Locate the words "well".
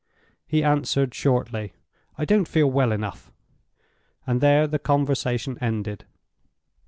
2.71-2.91